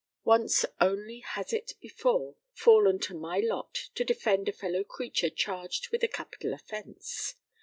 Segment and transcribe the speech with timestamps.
[0.23, 5.89] Once only has it before fallen to my lot to defend a fellow creature charged
[5.91, 7.35] with a capital offence.